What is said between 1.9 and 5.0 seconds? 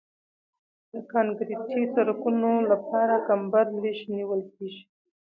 سرکونو لپاره کمبر لږ نیول کیږي